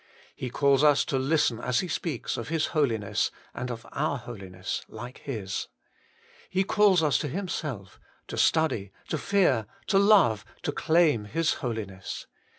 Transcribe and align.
He 0.35 0.49
calls 0.49 0.83
us 0.83 1.05
to 1.05 1.19
listen 1.19 1.59
as 1.59 1.81
He 1.81 1.87
speaks 1.87 2.35
of 2.35 2.47
His 2.47 2.65
Holiness, 2.73 3.29
and 3.53 3.69
of 3.69 3.85
our 3.91 4.17
holiness 4.17 4.83
like 4.87 5.19
His. 5.19 5.67
He 6.49 6.63
calls 6.63 7.03
us 7.03 7.19
to 7.19 7.27
Himself, 7.27 7.99
to 8.27 8.35
study, 8.35 8.91
to 9.09 9.19
fear, 9.19 9.67
to 9.85 9.99
love, 9.99 10.43
to 10.63 10.71
claim 10.71 11.25
His 11.25 11.53
Holiness. 11.61 12.25